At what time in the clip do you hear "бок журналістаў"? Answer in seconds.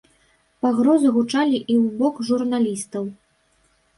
1.99-3.03